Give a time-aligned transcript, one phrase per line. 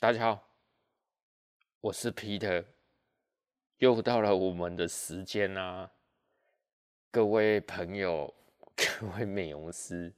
[0.00, 0.48] 大家好，
[1.82, 2.64] 我是 Peter，
[3.76, 5.92] 又到了我们的时间啦！
[7.10, 8.34] 各位朋友，
[8.74, 10.10] 各位美容师，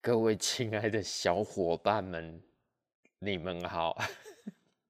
[0.00, 2.40] 各位亲爱的小伙伴们，
[3.18, 4.00] 你们好，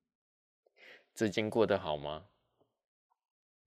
[1.17, 2.29] 最近过得好吗？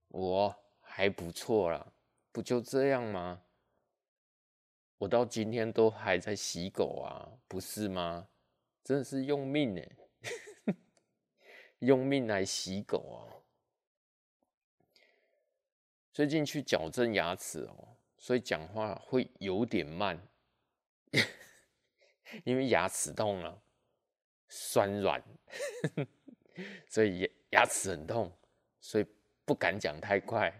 [0.06, 1.84] 我还不错啦，
[2.30, 3.42] 不就这样吗？
[4.98, 8.28] 我到今天都还在洗狗啊，不是吗？
[8.84, 9.96] 真的是用命哎！
[11.82, 13.26] 用命来洗狗啊！
[16.12, 20.16] 最近去矫正牙齿哦，所以讲话会有点慢，
[22.44, 23.60] 因为牙齿痛了，
[24.48, 25.20] 酸软，
[26.86, 28.30] 所以牙齿很痛，
[28.80, 29.06] 所以
[29.44, 30.52] 不敢讲太快。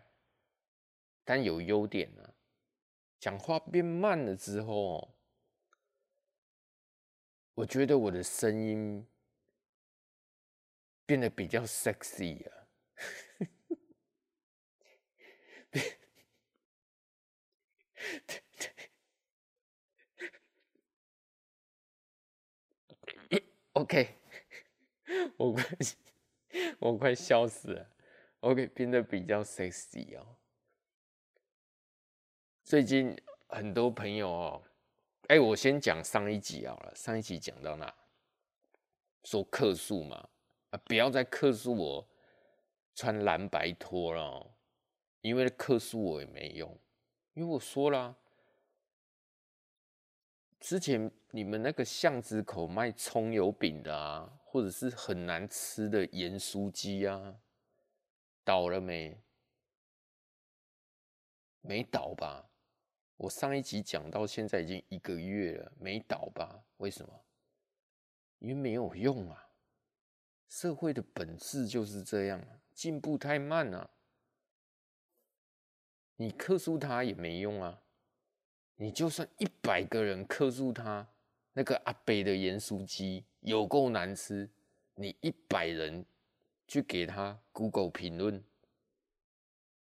[1.25, 2.35] 但有优点啊，
[3.21, 5.15] 讲话变慢了之后，
[7.55, 9.07] 我觉得我的声音。
[11.13, 12.67] 变得比较 sexy 啊！
[23.75, 24.17] OK，
[25.37, 25.65] 我快
[26.79, 27.91] 我快笑死了。
[28.41, 30.39] OK，变得比较 sexy 哦。
[32.65, 33.15] 最近
[33.49, 34.65] 很多朋友哦，
[35.29, 36.95] 哎，我先讲上一集好了。
[36.95, 37.95] 上一集讲到哪？
[39.25, 40.31] 说客诉嘛。
[40.73, 40.81] 啊！
[40.85, 42.09] 不要再客诉我
[42.95, 44.55] 穿蓝白拖了，
[45.21, 46.77] 因为客诉我也没用，
[47.35, 48.17] 因为我说了，
[50.59, 57.37] 之前你们那个巷子口卖葱油饼的啊，或者是很难吃的盐酥鸡啊，
[58.43, 59.17] 倒了没？
[61.61, 62.49] 没倒吧？
[63.19, 66.65] 我上一集讲到现在已经一个月了，没倒吧？
[66.79, 67.25] 为什么？
[68.39, 69.42] 因为没有用啊。
[70.53, 72.39] 社会的本质就是这样，
[72.75, 73.91] 进步太慢了。
[76.17, 77.83] 你克诉他也没用啊，
[78.75, 81.09] 你就算一百个人克诉他，
[81.55, 84.51] 那个阿北的盐酥鸡有够难吃，
[84.97, 86.05] 你一百人
[86.69, 88.45] 去给他 Google 评论，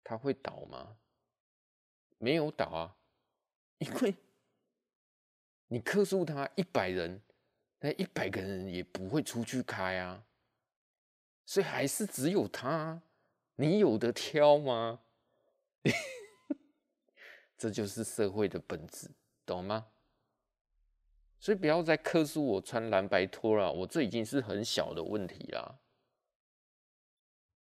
[0.06, 0.96] 他会倒吗？
[2.18, 2.96] 没有倒啊，
[3.80, 4.16] 因为
[5.68, 7.22] 你克诉他一百人，
[7.82, 10.26] 那一百个人也不会出去开啊。
[11.52, 13.02] 所以还是只有他，
[13.56, 15.02] 你有得挑吗？
[17.58, 19.12] 这就是社会的本质，
[19.46, 19.88] 懂吗？
[21.42, 25.78] 所以不要再客诉我穿蓝白拖了，我这已经是很小的问题了，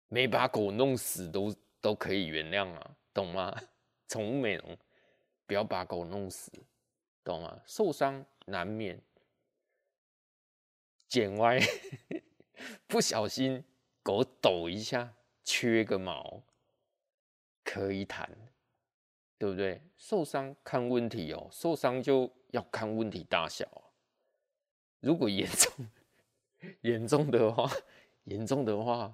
[0.09, 3.57] 没把狗弄死都都可以原谅啊，懂吗？
[4.09, 4.77] 宠物美容，
[5.45, 6.51] 不要把狗弄死，
[7.23, 7.57] 懂吗？
[7.65, 9.01] 受伤难免，
[11.07, 11.57] 剪歪，
[12.85, 13.63] 不小心。
[14.07, 15.13] 狗抖一下，
[15.43, 16.41] 缺个毛，
[17.61, 18.25] 可以谈，
[19.37, 19.81] 对不对？
[19.97, 23.67] 受伤看问题哦，受伤就要看问题大小。
[25.01, 25.89] 如果严重，
[26.83, 27.69] 严重的话，
[28.23, 29.13] 严重的话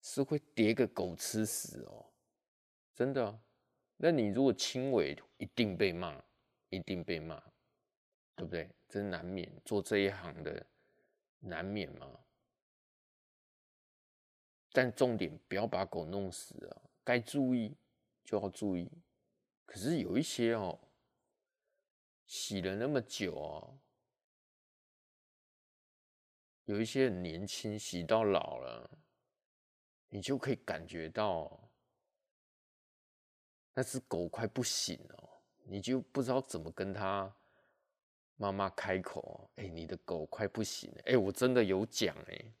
[0.00, 2.06] 是会跌个狗吃屎哦，
[2.94, 3.38] 真的。
[3.98, 6.18] 那你如果轻微，一定被骂，
[6.70, 7.38] 一定被骂，
[8.34, 8.70] 对不对？
[8.88, 10.64] 这难免，做这一行的
[11.40, 12.08] 难免嘛。
[14.78, 16.82] 但重点不要把狗弄死啊！
[17.02, 17.74] 该注意
[18.24, 18.88] 就要注意。
[19.66, 20.78] 可是有一些哦，
[22.26, 23.76] 洗了那么久哦，
[26.66, 28.88] 有一些年轻，洗到老了，
[30.10, 31.58] 你就可以感觉到
[33.74, 35.28] 那只狗快不行了，
[35.64, 37.34] 你就不知道怎么跟它
[38.36, 39.50] 妈妈开口。
[39.56, 41.02] 哎，你的狗快不行了！
[41.06, 42.52] 哎，我真的有讲哎。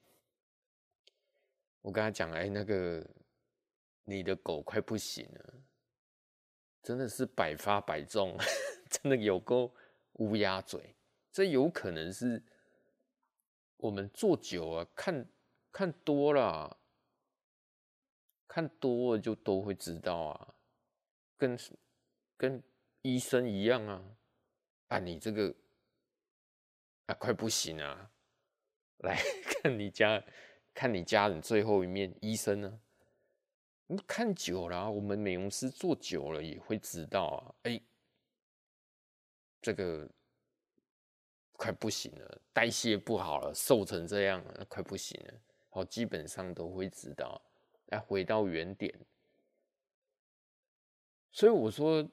[1.88, 3.02] 我跟他讲，哎，那个
[4.04, 5.54] 你的狗快不行了，
[6.82, 8.36] 真的是百发百中，
[8.90, 9.74] 真的有够
[10.16, 10.94] 乌鸦嘴。
[11.32, 12.42] 这有可能是
[13.78, 15.26] 我们做久了，看
[15.72, 16.78] 看多了，
[18.46, 20.54] 看多了就都会知道啊，
[21.38, 21.58] 跟
[22.36, 22.62] 跟
[23.00, 24.04] 医生一样啊，
[24.88, 25.54] 啊，你这个
[27.06, 28.10] 啊快不行啊，
[29.00, 29.18] 来
[29.62, 30.22] 看你家。
[30.78, 32.80] 看你家人最后一面，医生呢？
[33.88, 37.54] 你看久了，我们美容师做久了也会知道啊。
[37.64, 37.80] 哎，
[39.60, 40.08] 这个
[41.54, 45.34] 快不行了，代谢不好了，瘦成这样了，快不行了。
[45.68, 47.42] 好，基本上都会知道，
[47.86, 48.96] 来回到原点。
[51.32, 52.08] 所以我说，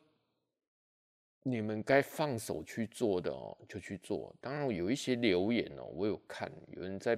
[1.44, 4.36] 你们该放手去做的哦，就去做。
[4.42, 7.16] 当然有一些留言哦，我有看，有人在。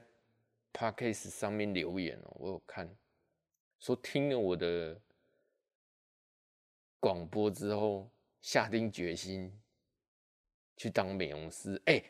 [0.77, 2.87] Podcast 上面留言哦，我有看，
[3.79, 5.01] 说听了我的
[6.99, 9.51] 广播之后，下定决心
[10.75, 11.81] 去当美容师。
[11.85, 12.03] 哎、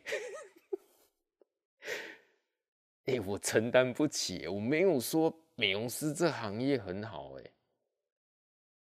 [3.06, 7.52] 哎、我承担不起，我没有说美容师这行业很好，哎，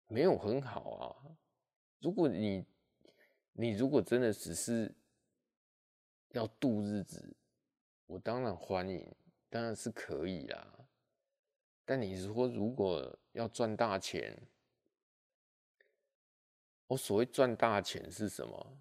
[0.08, 1.36] 没有很好啊。
[2.00, 2.66] 如果你，
[3.52, 4.96] 你如果真的只是
[6.30, 7.36] 要度日子，
[8.06, 9.06] 我当然欢迎，
[9.50, 10.68] 当然是可以啦。
[11.86, 14.36] 但你说如果要赚大钱，
[16.88, 18.78] 我所谓赚大钱是什么？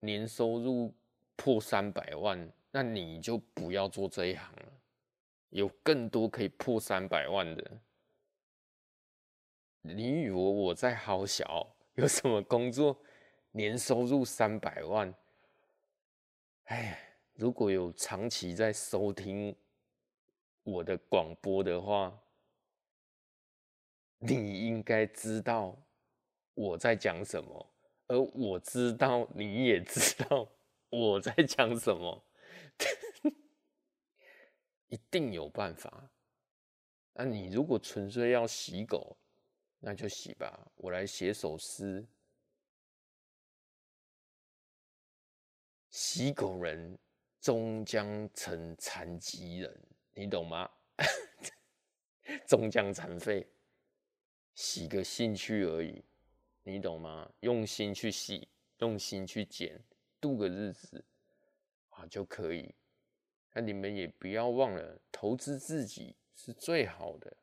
[0.00, 0.94] 年收入
[1.36, 4.72] 破三百万，那你就不要做这一行了。
[5.50, 7.78] 有更多可以破三百万的。
[9.82, 11.74] 你以为我在好小？
[11.94, 12.96] 有什么工作
[13.50, 15.12] 年收入三百万？
[16.64, 17.09] 哎，
[17.40, 19.56] 如果有长期在收听
[20.62, 22.22] 我的广播的话，
[24.18, 25.74] 你应该知道
[26.52, 27.72] 我在讲什么，
[28.08, 30.46] 而我知道你也知道
[30.90, 32.22] 我在讲什么，
[34.88, 36.10] 一定有办法。
[37.14, 39.16] 那你如果纯粹要洗狗，
[39.78, 42.06] 那就洗吧，我来写首诗。
[45.88, 46.98] 洗狗人
[47.40, 49.80] 终将成残疾人，
[50.12, 50.70] 你懂吗？
[52.46, 53.46] 终将残废，
[54.54, 56.04] 洗个兴趣而已，
[56.62, 57.30] 你懂吗？
[57.40, 58.46] 用心去洗，
[58.78, 59.82] 用心去剪，
[60.20, 61.04] 度个日子
[61.88, 62.74] 啊就可以。
[63.52, 67.36] 那你们也不要忘了，投资自己是最好的。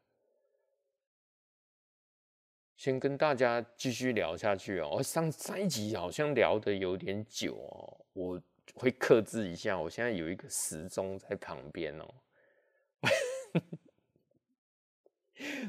[2.78, 5.02] 先跟大家继续聊下去哦。
[5.02, 8.42] 上上一集好像聊得有点久哦，我
[8.78, 9.80] 会克制一下。
[9.80, 12.14] 我现在有一个时钟在旁边哦，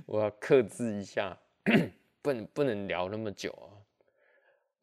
[0.07, 1.37] 我要克制一下，
[2.23, 3.69] 不能不能聊那么久啊。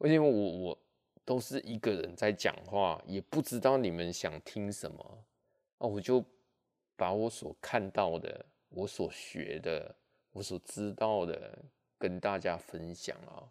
[0.06, 0.78] 因为我我
[1.24, 5.24] 都是一个人在讲话，也不知道你们想听什么，
[5.78, 6.24] 那我就
[6.96, 9.94] 把我所看到的、我所学的、
[10.32, 11.58] 我所知道的。
[11.98, 13.48] 跟大家分享啊，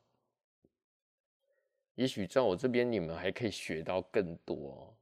[1.95, 4.95] 也许在我这边你们还可以学到更多，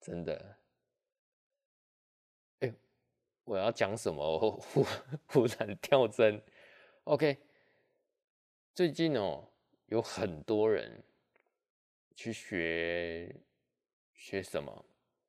[0.00, 0.58] 真的。
[2.60, 2.74] 哎，
[3.44, 4.50] 我要讲什么？
[4.58, 4.84] 忽
[5.26, 6.42] 忽然跳针。
[7.04, 7.38] OK，
[8.74, 9.46] 最近哦，
[9.86, 11.02] 有很多人
[12.14, 13.34] 去学
[14.14, 14.84] 学什么？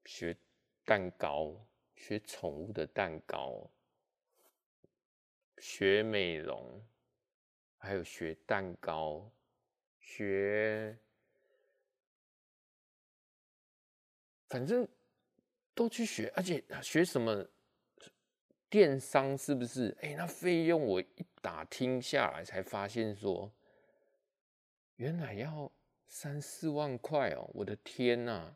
[0.05, 0.37] 学
[0.85, 1.53] 蛋糕，
[1.95, 3.69] 学宠物的蛋糕，
[5.57, 6.81] 学美容。
[7.77, 9.29] 还有学蛋糕，
[10.05, 10.97] 学，
[14.47, 14.87] 反正
[15.73, 17.45] 都去学，而且学什么
[18.69, 19.97] 电商是不是？
[20.01, 23.51] 哎，那费用我一打听下来，才发现说，
[24.97, 25.69] 原来要
[26.07, 27.49] 三四万块哦！
[27.55, 28.55] 我的天呐，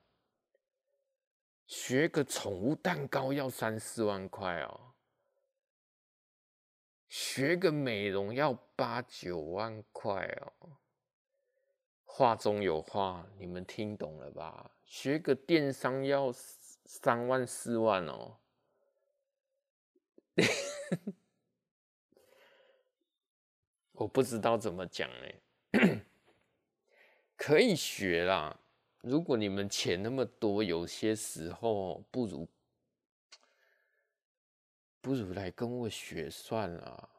[1.65, 4.93] 学个宠物蛋糕要三四万块哦！
[7.09, 10.77] 学个美容要八九万块哦，
[12.19, 14.69] 话中有话，你们听懂了吧？
[14.83, 18.35] 学个电商要三万四万哦，
[23.93, 25.09] 我不知道怎么讲
[25.71, 26.03] 哎，
[27.37, 28.59] 可以学啦。
[28.99, 32.45] 如果你们钱那么多，有些时候不如。
[34.99, 37.09] 不如来跟我学算了，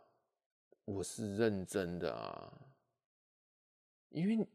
[0.84, 2.52] 我是认真的啊，
[4.10, 4.46] 因为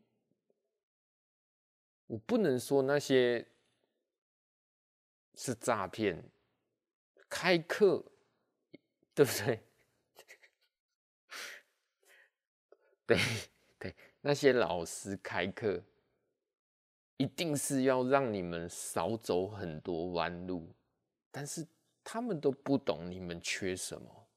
[2.08, 3.46] 我不能说那些
[5.36, 6.24] 是诈骗，
[7.30, 8.04] 开课
[9.14, 9.64] 对不对？
[13.06, 13.18] 对
[13.80, 15.84] 对，那些老师开课
[17.18, 20.76] 一定是要让你们少走很多弯路，
[21.32, 21.68] 但是。
[22.08, 24.28] 他们都不懂你们缺什么，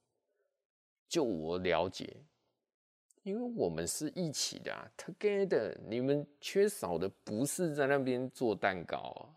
[1.07, 2.25] 就我了解，
[3.29, 5.77] 因为我们是一起的啊，together。
[5.87, 9.37] 你们缺少的不是在那边做蛋糕啊，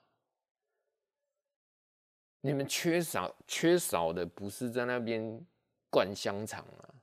[2.40, 5.46] 你们缺少缺少的不是在那边
[5.90, 6.96] 灌香肠啊。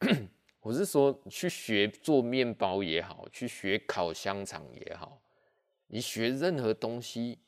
[0.58, 5.22] 我是说，去学做面包也好，去学烤香肠也好，
[5.86, 7.38] 你学任何东西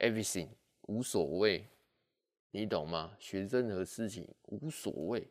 [0.00, 0.48] ，everything。
[0.88, 1.66] 无所谓，
[2.50, 3.16] 你懂吗？
[3.20, 5.26] 学任何事情无所谓，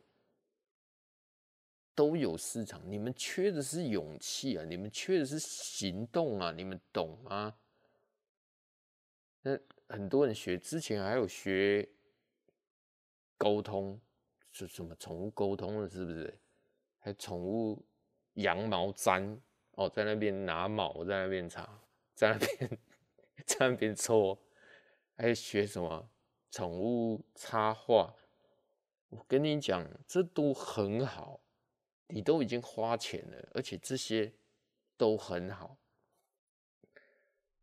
[1.94, 2.82] 都有市场。
[2.90, 7.56] 你们缺的是勇气啊，你们缺的是行动啊，你们懂吗？
[9.42, 9.58] 那
[9.88, 11.88] 很多人学之前还有学
[13.36, 14.00] 沟通，
[14.50, 16.38] 是什么宠物沟通的，是不是？
[16.98, 17.84] 还宠物
[18.34, 19.38] 羊毛毡
[19.72, 21.68] 哦，在那边拿毛，在那边擦，
[22.14, 22.78] 在那边
[23.44, 24.38] 在那边搓，
[25.14, 26.08] 还学什么
[26.50, 28.14] 宠物插画？
[29.10, 31.40] 我跟你讲，这都很好，
[32.14, 34.32] 你都已经花钱了，而且这些
[34.96, 35.76] 都很好。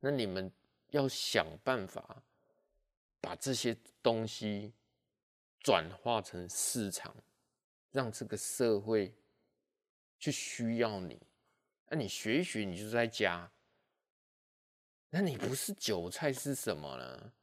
[0.01, 0.51] 那你们
[0.89, 2.21] 要想办法
[3.21, 4.73] 把这些东西
[5.61, 7.15] 转化成市场，
[7.91, 9.15] 让这个社会。
[10.23, 11.19] 去需要你，
[11.87, 13.51] 那你学一学，你就在家，
[15.09, 17.33] 那你不是韭菜是什么呢？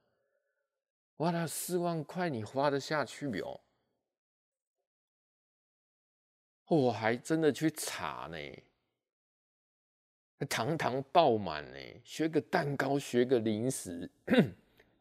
[1.17, 3.61] 哇，那四万块你花得下去哟？
[6.69, 14.11] 我还真的去查呢，堂堂爆满呢，学个蛋糕，学个零食，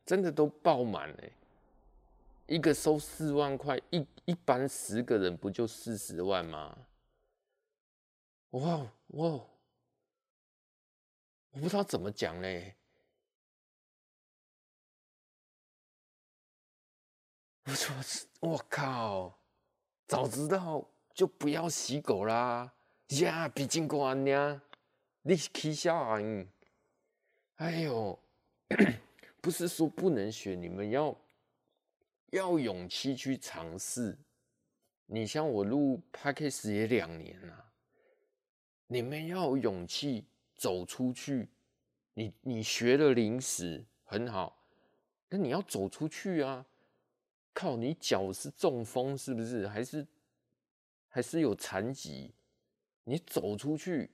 [0.06, 1.24] 真的都爆满呢。
[2.48, 6.88] 一个收四万块，一一般十个人不就四十万吗？
[8.52, 9.28] 哇哇！
[11.52, 12.76] 我不知道怎么讲嘞。
[17.66, 17.94] 我说
[18.40, 19.38] 我靠，
[20.08, 22.72] 早知道就不要洗狗啦！
[23.22, 24.62] 呀，比金官呀，
[25.24, 26.48] 你起笑人。
[27.56, 28.20] 哎呦，
[29.42, 31.20] 不是说不能学，你们要
[32.30, 34.16] 要勇气去尝试。
[35.08, 37.66] 你像我录 Podcast 也两年了。
[38.86, 40.24] 你们要有勇气
[40.56, 41.50] 走出去。
[42.14, 44.56] 你你学了零食很好，
[45.30, 46.64] 那你要走出去啊！
[47.56, 49.68] 靠，你脚是中风是不是？
[49.68, 50.06] 还是
[51.10, 52.34] 还是有残疾？
[53.04, 54.12] 你走出去，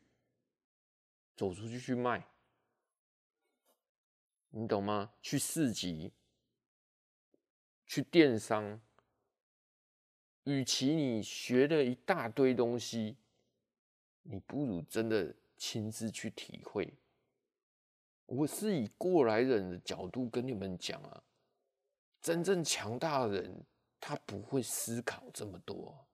[1.36, 2.28] 走出去去卖，
[4.50, 5.14] 你懂吗？
[5.22, 6.14] 去市集，
[7.86, 8.80] 去电商。
[10.44, 13.18] 与其你学了一大堆东西。
[14.26, 16.94] 你不如真的亲自去体会。
[18.26, 21.24] 我是以过来人的角度跟你们讲啊，
[22.22, 23.66] 真正强大的人，
[24.00, 26.08] 他不会思考这么多，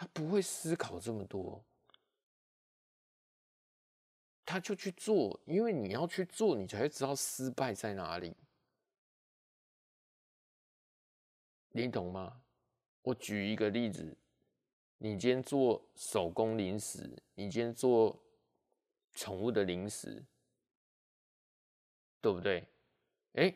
[0.00, 1.60] 他不会思考这么多，
[4.44, 8.36] 他就去做，因为你要去做，你才会知道失败在哪里。
[11.70, 12.40] 你懂吗？
[13.02, 14.16] 我举一个例子。
[14.98, 18.16] 你今天做手工零食，你今天做
[19.14, 20.24] 宠物的零食，
[22.20, 22.68] 对不对？
[23.32, 23.52] 哎，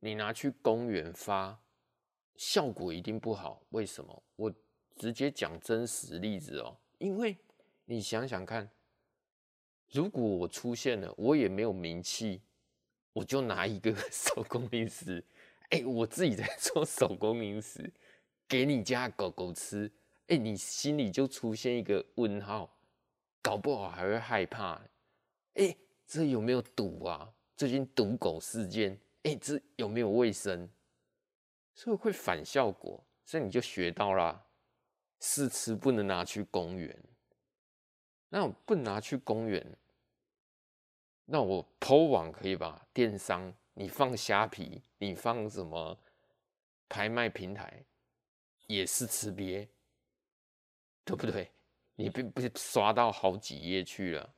[0.00, 1.56] 你拿去公园发，
[2.34, 3.62] 效果一定不好。
[3.70, 4.22] 为什么？
[4.34, 4.52] 我
[4.96, 6.76] 直接讲真实例子哦。
[6.98, 7.36] 因为
[7.84, 8.68] 你想想看，
[9.90, 12.40] 如果我出现了，我也没有名气，
[13.12, 15.22] 我就拿一个 手工零食，
[15.70, 17.92] 哎，我自己在做手工零食，
[18.48, 19.92] 给你家狗狗吃。
[20.28, 22.76] 哎、你心里就出现一个问号，
[23.40, 24.72] 搞不好还会害怕。
[25.54, 27.32] 哎、欸，这有没有毒啊？
[27.56, 30.68] 最近毒狗事件，哎、欸，这有没有卫生？
[31.74, 34.45] 所以会反效果，所以你就学到啦。
[35.20, 37.02] 试吃不能拿去公园，
[38.28, 39.76] 那我不拿去公园，
[41.24, 42.86] 那我 po 网可以吧？
[42.92, 45.98] 电商，你放虾皮，你放什么
[46.88, 47.84] 拍卖平台，
[48.66, 49.68] 也是吃瘪。
[51.04, 51.52] 对不对？
[51.94, 54.34] 你并不是刷到好几页去了，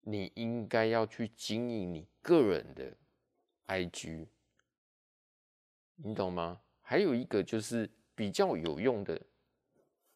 [0.00, 2.96] 你应该要去经营你个人的
[3.66, 4.28] IG，
[5.96, 6.62] 你懂吗？
[6.80, 9.20] 还有一个就是比较有用的，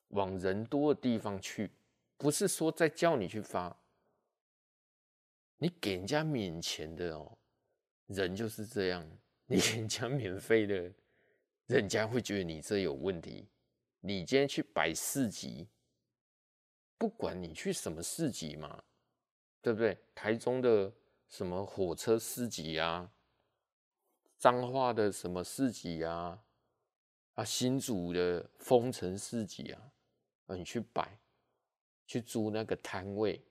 [0.08, 1.70] 往人多的地方去，
[2.16, 3.76] 不是说在叫你去发，
[5.58, 7.38] 你给人家免钱的哦，
[8.08, 9.08] 人就是这样，
[9.46, 10.92] 你给人家免费的，
[11.68, 13.46] 人家会觉得你这有问题。
[14.00, 15.68] 你今天去摆市集，
[16.98, 18.82] 不管你去什么市集嘛，
[19.60, 19.96] 对不对？
[20.12, 20.92] 台中的
[21.28, 23.12] 什么火车市集啊，
[24.40, 26.42] 彰化的什么市集啊，
[27.34, 29.92] 啊，新竹的丰城市集啊，
[30.46, 31.18] 啊，你去摆，
[32.06, 33.42] 去租那个摊位，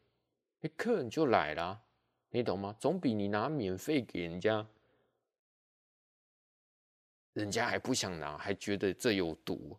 [0.62, 1.82] 哎，客人就来了，
[2.30, 2.76] 你懂吗？
[2.80, 4.68] 总比你拿免费给人家，
[7.34, 9.78] 人家还不想拿，还觉得这有毒。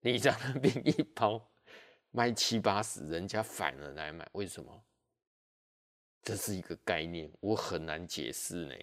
[0.00, 1.50] 你在那边一包
[2.10, 4.84] 卖七八十，人家反而来买，为什么？
[6.22, 8.74] 这是一个概念，我很难解释呢。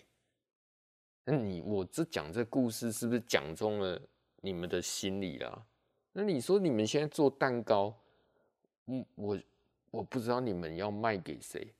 [1.23, 4.01] 那你我这讲这故事是不是讲中了
[4.41, 5.65] 你们的心理啦？
[6.13, 7.93] 那你说你们现在做蛋糕，
[8.85, 9.39] 嗯，我
[9.91, 11.73] 我不知道你们要卖给谁，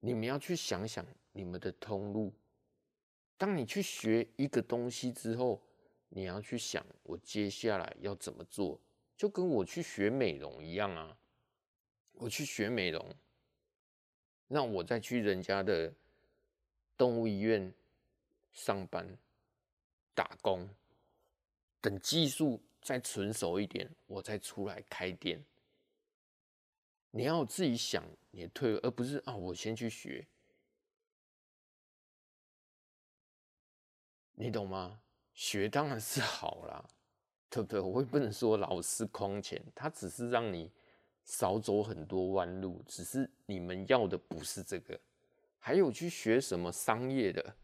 [0.00, 2.32] 你们要去想想你们的通路。
[3.36, 5.60] 当你去学一个东西之后，
[6.08, 8.80] 你要去想我接下来要怎么做，
[9.16, 11.16] 就跟我去学美容一样啊。
[12.12, 13.06] 我去学美容，
[14.48, 15.92] 那我再去人家的
[16.96, 17.70] 动物医院
[18.52, 19.06] 上班
[20.14, 20.66] 打工，
[21.80, 25.44] 等技术再纯熟一点，我再出来开店。
[27.10, 30.26] 你要自己想你退，而不是啊，我先去学，
[34.34, 35.00] 你懂吗？
[35.32, 36.88] 学当然是好啦，
[37.48, 37.80] 对不对？
[37.80, 40.70] 我也不能说老师空钱，他只是让你
[41.24, 44.98] 少走很多弯路，只是你们要的不是这个。
[45.58, 47.56] 还有去学什么商业的，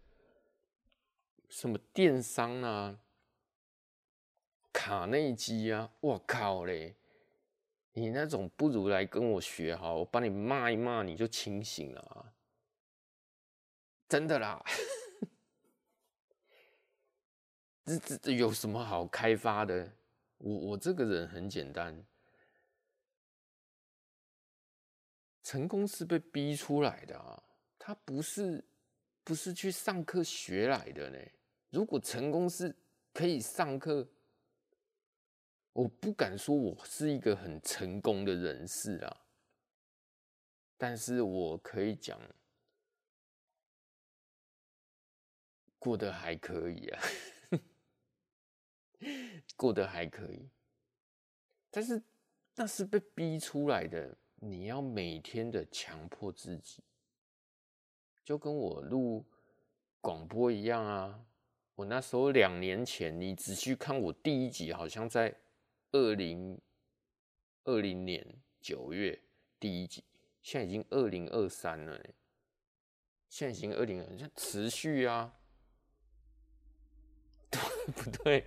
[1.49, 2.99] 什么电商啊，
[4.73, 6.97] 卡内基啊，我靠嘞！
[7.95, 12.33] 你那种不如来跟我学好，我把你骂一骂，你就清醒了啊！
[14.09, 14.65] 真的啦，
[17.85, 19.93] 这这这有什么好开发的？
[20.39, 22.03] 我我这个人很简单，
[25.43, 27.43] 成功是被逼出来的啊，
[27.79, 28.65] 他不是
[29.23, 31.19] 不是去上课学来的呢。
[31.69, 32.75] 如果成功是
[33.13, 34.09] 可以上课。
[35.75, 39.25] 我不敢说我是一个很成功的人士啊，
[40.77, 42.21] 但是我可以讲
[45.79, 47.03] 过得还可以啊，
[49.57, 50.51] 过得还可以。
[51.71, 52.03] 但是
[52.55, 56.85] 那是被逼出来的，你要每天的强迫自己，
[58.23, 59.25] 就跟我录
[60.03, 61.25] 广播一样啊。
[61.77, 65.35] 我那时候两年前，你只去看我第一集，好像在。
[65.93, 66.59] 二零
[67.65, 68.27] 二零年
[68.63, 69.23] 九月
[69.61, 70.03] 第一集，
[70.43, 72.03] 现在已经二零二三了，
[73.29, 75.39] 现在已经二零二，持续啊，
[77.53, 77.61] 对
[77.93, 78.47] 不对？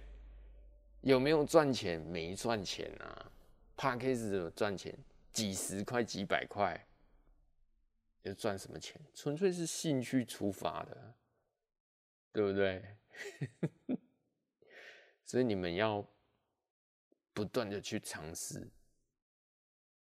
[1.01, 2.01] 有没有赚钱？
[2.01, 3.31] 没赚钱啊
[3.77, 4.97] ，Podcast 怎么赚钱？
[5.31, 6.87] 几十块、几百块，
[8.23, 8.99] 又赚什么钱？
[9.13, 11.13] 纯粹是兴趣出发的，
[12.33, 12.97] 对不对？
[15.23, 16.03] 所以你们要。
[17.35, 18.67] 不断的去尝试，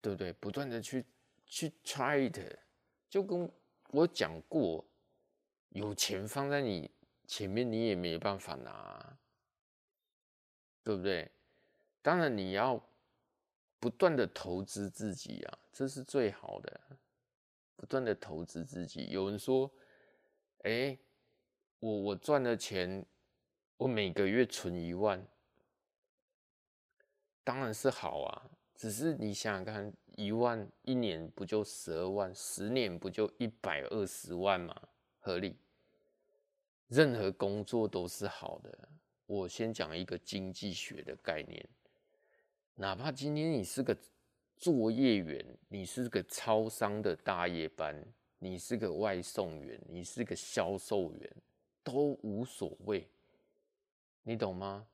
[0.01, 0.33] 对不对？
[0.33, 1.05] 不断的去
[1.47, 2.59] 去 try it，
[3.09, 3.49] 就跟
[3.91, 4.85] 我讲过，
[5.69, 6.91] 有钱放在你
[7.25, 9.17] 前面，你也没办法拿，
[10.83, 11.31] 对不对？
[12.01, 12.85] 当然你要
[13.79, 16.81] 不断的投资自己啊，这是最好的。
[17.77, 19.07] 不断的投资自己。
[19.09, 19.71] 有人说，
[20.63, 20.97] 哎，
[21.79, 23.05] 我我赚了钱，
[23.77, 25.25] 我每个月存一万。
[27.45, 28.41] 当然是好啊，
[28.75, 34.75] 只是你想想看，一万一年不就十二万，十年不就一百二十万吗？
[35.19, 35.55] 合理。
[36.87, 38.89] 任何工作都是好的。
[39.27, 41.67] 我先讲一个经济学的概念，
[42.75, 43.95] 哪怕今天你是个
[44.57, 47.95] 作业员，你是个超商的大夜班，
[48.39, 51.35] 你是个外送员，你是个销售员，
[51.83, 53.07] 都无所谓，
[54.23, 54.87] 你懂吗？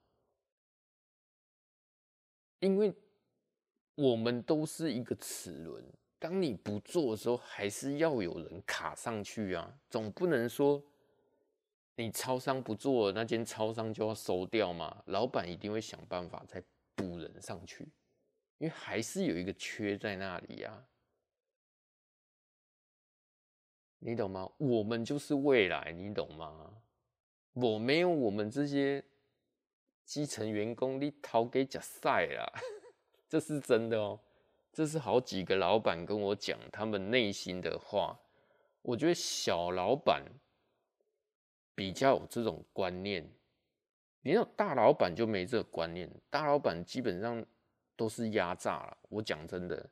[2.62, 2.94] 因为
[3.96, 5.84] 我们都是一个齿轮，
[6.18, 9.72] 当你不做的时候，还是要有人卡上去啊。
[9.90, 10.82] 总不能说
[11.96, 15.04] 你超商不做，那间超商就要收掉嘛。
[15.08, 16.64] 老板一定会想办法再
[16.96, 17.84] 补人上去，
[18.60, 20.86] 因为还是有一个缺在那里啊。
[23.98, 24.48] 你懂吗？
[24.58, 26.72] 我们就是未来，你懂吗？
[27.54, 29.04] 我没有我们这些。
[30.06, 32.54] 基层员工，你逃给假赛了，
[33.30, 34.20] 这是真的哦。
[34.74, 38.18] 这是好几个老板跟我讲他们内心的话。
[38.82, 40.26] 我觉得小老板
[41.76, 43.30] 比较有这种观念，
[44.22, 46.10] 你那大老板就没这个观念。
[46.30, 47.46] 大老板基本上
[47.96, 48.98] 都是压榨了。
[49.10, 49.90] 我讲真的，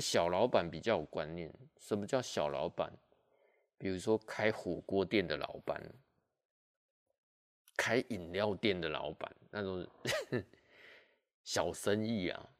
[0.00, 1.52] 小老板比较有观念。
[1.78, 2.92] 什么叫小老板？
[3.76, 5.80] 比如说开火锅店的老板。
[7.78, 9.86] 开饮料店的老板，那种
[11.44, 12.50] 小生意啊，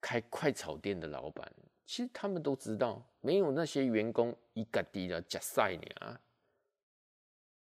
[0.00, 1.52] 开快炒店的老板，
[1.84, 6.18] 其实他们都知道，没有那些员工一个地的加塞你啊，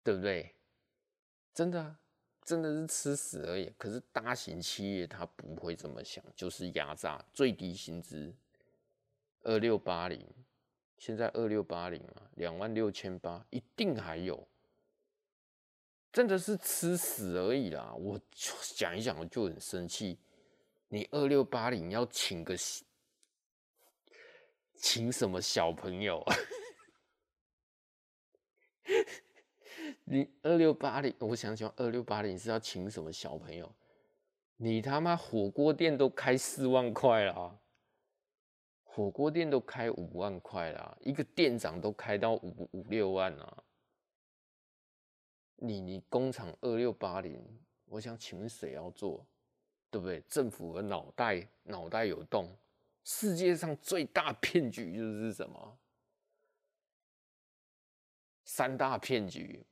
[0.03, 0.55] 对不对？
[1.53, 2.01] 真的啊，
[2.43, 3.71] 真的是吃屎而已。
[3.77, 8.35] 可是大型企业他不会这么想，就是压榨最低薪资
[9.43, 10.27] 二六八零，
[10.97, 14.49] 现在二六八零啊，两万六千八，一定还有。
[16.12, 17.94] 真的是吃屎而已啦！
[17.94, 18.20] 我
[18.77, 20.18] 讲一讲，我就很生气。
[20.88, 22.55] 你二六八零要请个
[24.77, 26.22] 请什么小朋友？
[30.05, 33.75] 你二六八零，我想想，二六八零是要请什么小朋友？
[34.57, 37.59] 你他妈火锅店都开四万块了，
[38.85, 43.64] 火锅店都开五万块了，一个店长都开到五五六万了。
[45.57, 47.43] 你你工厂二六八零，
[47.87, 49.25] 我想请问谁要做？
[49.91, 50.21] 对不对？
[50.29, 52.49] 政府的脑袋脑袋有洞。
[53.05, 55.79] 世界上最大骗局就是什么？
[58.45, 59.65] 三大骗局。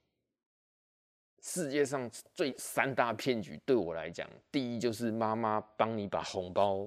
[1.42, 6.86] 世界上最三大骗局，对我来讲，第一就是妈妈帮你把红包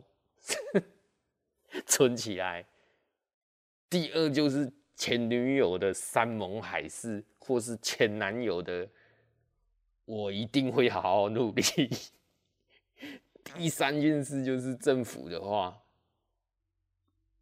[1.88, 2.64] 存起来；
[3.90, 8.88] 第二就是前女友的山盟海誓，或是前男友的
[10.06, 11.64] 我一定会好好努力；
[13.56, 15.82] 第三件事就是政府的话，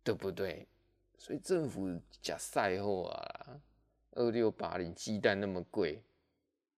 [0.04, 0.68] 对不对？
[1.18, 1.88] 所以政府
[2.22, 3.62] 假赛后啊，
[4.12, 6.02] 二六八零鸡蛋那么贵。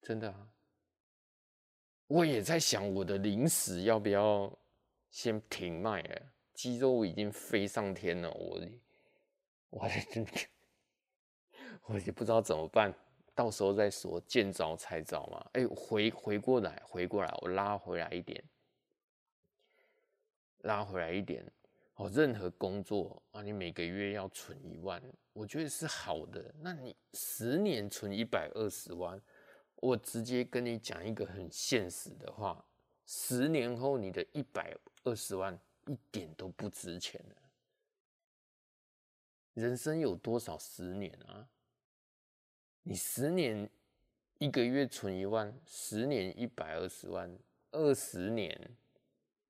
[0.01, 0.49] 真的啊，
[2.07, 4.51] 我也在想我的零食要不要
[5.09, 6.21] 先停卖了。
[6.53, 8.61] 鸡肉已经飞上天了，我
[9.69, 10.25] 我真
[11.85, 12.93] 我也不知道怎么办，
[13.35, 15.45] 到时候再说，见招拆招嘛。
[15.53, 18.43] 哎，回回过来，回过来，我拉回来一点，
[20.59, 21.45] 拉回来一点。
[21.95, 24.99] 哦，任何工作啊，你每个月要存一万，
[25.31, 26.53] 我觉得是好的。
[26.59, 29.21] 那你十年存一百二十万？
[29.75, 32.65] 我直接跟你讲一个很现实的话：
[33.05, 37.35] 十年后，你的一百二十万一点都不值钱了。
[39.53, 41.47] 人生有多少十年啊？
[42.83, 43.69] 你十年
[44.39, 47.33] 一个月存一万，十年一百二十万，
[47.71, 48.59] 二十年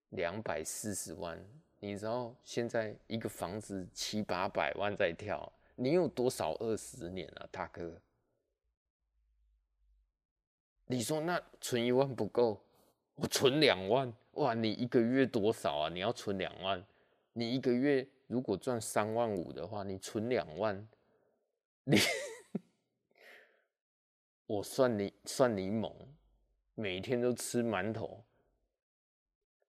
[0.09, 1.43] 两百四十万。
[1.79, 7.99] 你知道现在一个房子七八百万在跳，你有多少二十年啊，大哥？
[10.85, 12.61] 你说那存一万不够，
[13.15, 14.53] 我存两万哇！
[14.53, 15.89] 你一个月多少啊？
[15.89, 16.85] 你要存两万，
[17.33, 20.87] 你一个月如果赚三万五的话，你存两万，
[21.83, 21.97] 你
[24.45, 25.91] 我算你算你猛，
[26.75, 28.23] 每天都吃馒头，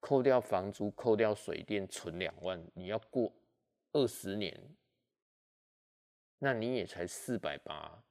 [0.00, 3.32] 扣掉房租，扣掉水电，存两万，你要过
[3.92, 4.76] 二十年，
[6.38, 8.02] 那你也才四百八，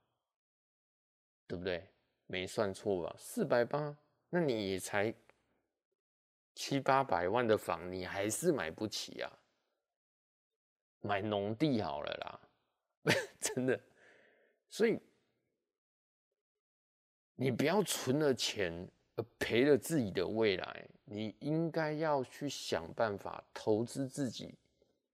[1.45, 1.87] 对不对？
[2.25, 3.15] 没算错吧？
[3.19, 3.95] 四百八，
[4.29, 5.13] 那你也才
[6.55, 9.39] 七八百万的房，你还是买不起啊？
[11.01, 12.49] 买农地好了啦，
[13.41, 13.79] 真的。
[14.69, 14.97] 所以
[17.35, 24.53] 你不要存了钱而赔了自己的未来，你应该要去想办法投资自己。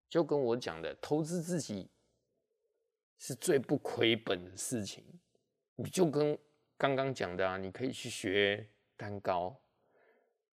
[0.07, 1.89] 就跟我讲的，投资自己
[3.17, 5.03] 是最不亏本的事情。
[5.75, 6.37] 你就跟。
[6.81, 9.53] 刚刚讲的啊，你可以去学蛋糕，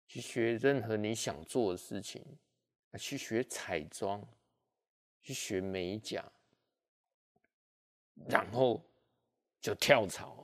[0.06, 2.22] 去学任何你想做的事情，
[2.98, 4.22] 去学彩妆，
[5.22, 6.30] 去学美甲，
[8.28, 8.84] 然后
[9.62, 10.39] 就跳槽，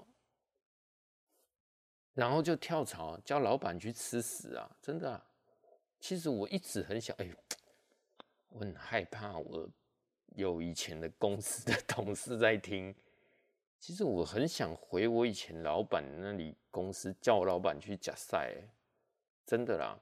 [2.17, 4.67] 然后就跳槽，叫老板去吃屎啊！
[4.81, 5.23] 真的啊，
[6.01, 7.31] 其实我一直很想，哎，
[8.49, 9.69] 我很害怕，我
[10.35, 12.95] 有以前的公司的 同事在听。
[13.79, 18.55] 其实我很想回我以前老板那里公司，叫我老板去假赛，
[19.45, 20.01] 真的啦。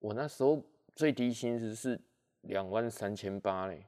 [0.00, 0.62] 我那时候
[0.94, 1.98] 最低薪资是
[2.42, 3.86] 两万三千八嘞，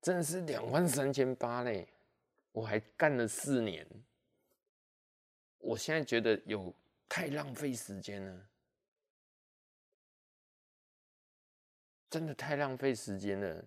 [0.00, 1.88] 真的是两万三千八嘞，
[2.52, 3.84] 我还干了四年。
[5.60, 6.74] 我现在觉得有
[7.08, 8.48] 太浪费时间了，
[12.10, 13.64] 真的太浪费时间了。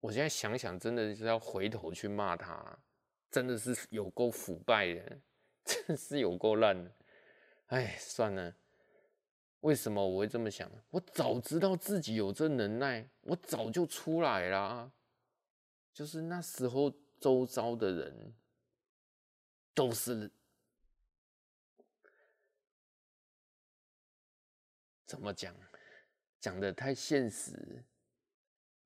[0.00, 2.78] 我现在想想，真的是要回头去骂他，
[3.30, 5.18] 真的是有够腐败的，
[5.64, 6.90] 真的是有够烂的。
[7.68, 8.54] 哎，算了，
[9.60, 10.70] 为什么我会这么想？
[10.90, 14.92] 我早知道自己有这能耐，我早就出来啦。
[15.94, 18.34] 就是那时候周遭的人
[19.74, 20.30] 都是
[25.04, 25.54] 怎么讲？
[26.40, 27.84] 讲得太现实。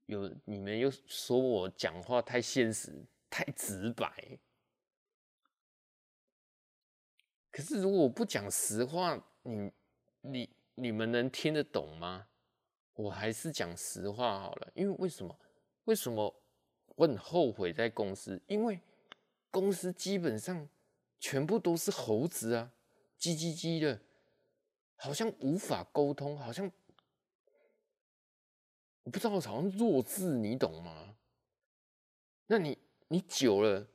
[0.06, 2.90] 有你们又说我讲话太现实、
[3.28, 4.38] 太直白，
[7.50, 9.70] 可是如果我不讲实话，你、
[10.22, 12.26] 你、你们能听得懂吗？
[12.94, 15.38] 我还是讲实话好了，因为为什么？
[15.84, 16.34] 为什么
[16.96, 18.40] 我很后悔在公司？
[18.46, 18.80] 因为
[19.50, 20.66] 公司基本上
[21.20, 22.72] 全部都是猴子啊，
[23.18, 24.00] 叽叽叽的，
[24.96, 26.70] 好像无法沟通，好像。
[29.04, 31.16] 我不知道，好像弱智，你懂吗？
[32.46, 32.78] 那你
[33.08, 33.88] 你久了，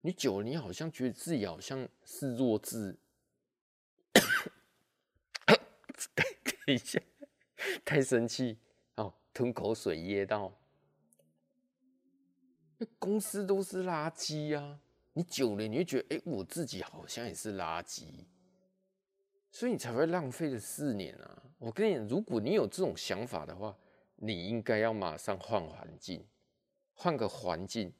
[0.00, 2.96] 你久了，你好像觉得自己好像是弱智。
[5.44, 6.98] 等一下，
[7.84, 8.58] 太生气
[8.94, 10.58] 哦，吞口水噎到。
[12.78, 14.80] 那公司都是垃圾啊！
[15.12, 18.04] 你久了，你会觉得，哎，我自己好像也是垃圾，
[19.50, 21.42] 所以你才会浪费了四年啊！
[21.58, 23.76] 我跟你讲，如果你有这种想法的话，
[24.16, 26.24] 你应该要马上换环境，
[26.94, 27.92] 换个环境，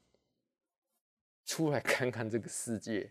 [1.44, 3.10] 出来看看这个世界，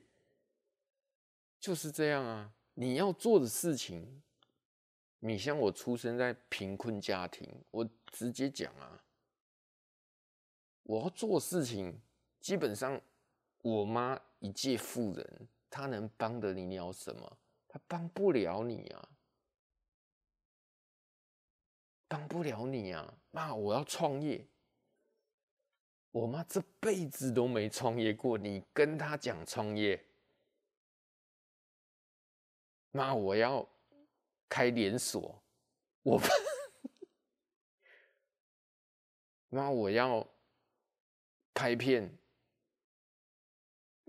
[1.59, 2.53] 就是这样啊！
[2.75, 4.21] 你要做的事情，
[5.19, 9.03] 你像我出生在贫困家庭，我直接讲啊。
[10.83, 11.99] 我要做事情，
[12.39, 12.99] 基本上
[13.69, 17.37] 我妈一介妇人，她能帮得你了什么？
[17.67, 19.09] 她帮不了你啊，
[22.07, 23.13] 帮不了你啊！
[23.31, 24.47] 妈，我要创业，
[26.11, 30.03] 我妈这辈子都没创业过，你跟她讲创业，
[32.91, 33.67] 妈，我要
[34.47, 35.41] 开连锁，
[36.03, 36.19] 我
[39.49, 40.27] 妈，我要。
[41.51, 42.17] 拍片，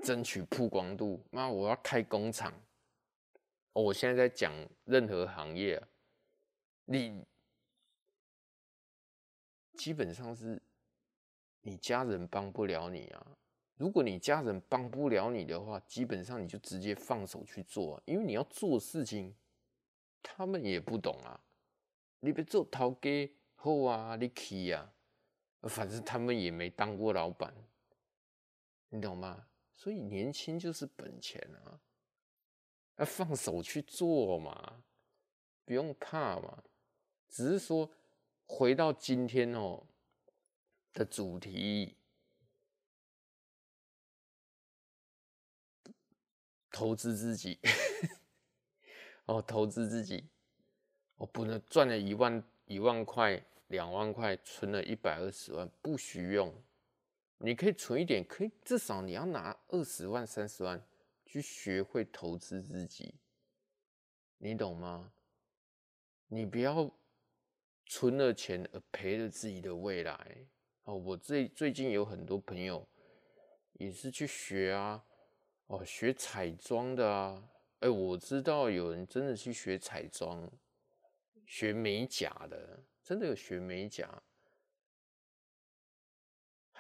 [0.02, 1.22] 争取曝光度。
[1.30, 2.52] 妈，我要开工厂。
[3.72, 4.52] 我现在在讲
[4.84, 5.88] 任何行业啊，
[6.86, 7.24] 你
[9.74, 10.60] 基本上是
[11.62, 13.26] 你家人帮不了你啊。
[13.76, 19.34] 如果你家人帮不了你的话，基本上你就直接放手去做啊，因为你要做事情，
[20.22, 21.40] 他们也不懂啊。
[22.18, 24.92] 你别做头家好啊，你去啊。
[25.62, 27.54] 反正他们也没当过老板，
[28.88, 29.46] 你懂吗？
[29.83, 31.81] 所以年轻就是本钱啊，
[32.99, 34.85] 要放手去做嘛，
[35.64, 36.62] 不用怕嘛。
[37.31, 37.90] 只是说
[38.45, 39.83] 回到今天哦
[40.93, 41.97] 的主题，
[46.71, 47.59] 投资自己
[49.25, 50.29] 哦，投资自己，
[51.16, 53.43] 我不能赚了一万一万块。
[53.69, 56.53] 两万块存了一百二十万，不许用。
[57.42, 60.83] 你可以存一点，可以至少你要拿二十万、三十万
[61.24, 63.14] 去学会投资自己，
[64.37, 65.11] 你懂吗？
[66.29, 66.90] 你不要
[67.87, 70.46] 存了钱而赔了自己的未来。
[70.85, 72.87] 哦，我最最近有很多朋友
[73.72, 75.03] 也是去学啊，
[75.66, 77.42] 哦，学彩妆的啊。
[77.79, 80.46] 哎，我知道有人真的去学彩妆，
[81.46, 82.83] 学美甲的。
[83.03, 84.22] 真的有学美甲，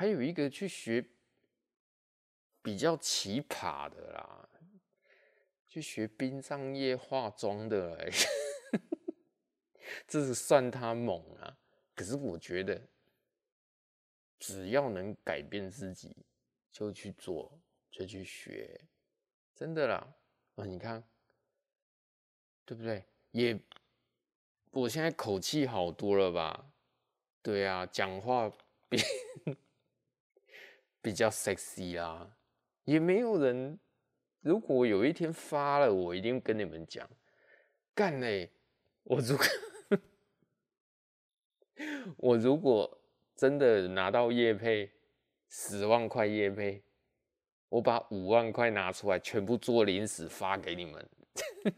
[0.00, 1.04] 还有一个去学
[2.62, 4.48] 比较奇葩的啦，
[5.68, 8.10] 去学殡葬业化妆的，
[10.08, 11.54] 这是算他猛啊！
[11.94, 12.80] 可是我觉得，
[14.38, 16.16] 只要能改变自己，
[16.72, 17.60] 就去做，
[17.90, 18.80] 就去学，
[19.54, 20.14] 真的啦！
[20.54, 21.04] 啊，你看，
[22.64, 23.04] 对不对？
[23.32, 23.60] 也。
[24.70, 26.72] 我现在口气好多了吧？
[27.42, 28.50] 对啊，讲话
[28.88, 28.98] 比
[31.02, 32.36] 比较 sexy 啊，
[32.84, 33.78] 也没有人。
[34.40, 37.08] 如果有一天发了，我一定跟你们讲，
[37.94, 38.50] 干嘞！
[39.02, 39.46] 我如果
[42.16, 43.00] 我如果
[43.36, 44.90] 真的拿到叶配
[45.48, 46.82] 十万块叶配，
[47.68, 51.08] 我把五万块拿出来，全部做零食发给你们。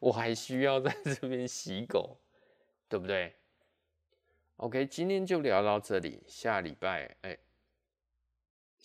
[0.00, 2.20] 我还需要在这边洗狗，
[2.88, 3.34] 对不对
[4.56, 7.38] ？OK，今天就聊到这里，下礼拜，哎，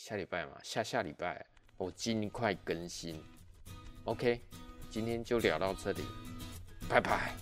[0.06, 1.46] 下礼拜嘛，下下礼拜
[1.78, 3.24] 我尽快更新。
[4.04, 4.42] OK，
[4.90, 6.04] 今天就聊到这里，
[6.90, 7.34] 拜拜。